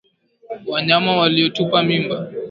[0.67, 2.29] Wanyama waliotupa mimba